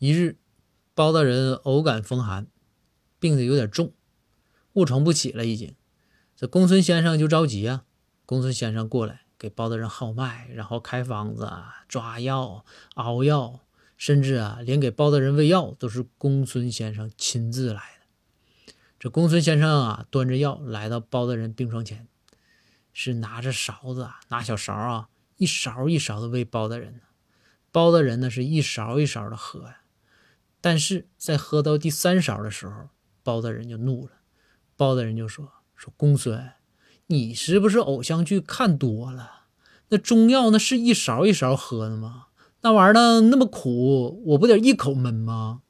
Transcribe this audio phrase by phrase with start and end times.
[0.00, 0.38] 一日，
[0.94, 2.46] 包大人偶感风寒，
[3.18, 3.92] 病得有点重，
[4.72, 5.44] 卧床不起了。
[5.44, 5.74] 已经，
[6.34, 7.84] 这公孙先生就着急啊。
[8.24, 11.52] 公孙先生过来给包大人号脉，然后开方子、
[11.86, 13.60] 抓药、熬药，
[13.98, 18.72] 甚至啊，连给包大人喂药都是公孙先生亲自来的。
[18.98, 22.08] 这公孙先生啊，端着药来到包大人病床前，
[22.94, 27.00] 是拿着勺子啊，拿小勺啊，一勺一勺的喂包大人呢。
[27.70, 29.76] 包大人呢，是一勺一勺的喝呀。
[30.60, 32.88] 但是在喝到第三勺的时候，
[33.22, 34.12] 包大人就怒了。
[34.76, 36.52] 包大人就说：“说公孙，
[37.06, 39.46] 你是不是偶像剧看多了？
[39.88, 42.26] 那中药那是一勺一勺喝的吗？
[42.62, 45.62] 那玩意儿那么苦，我不得一口闷吗？”